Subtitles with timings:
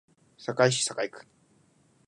[0.39, 1.27] 堺市堺区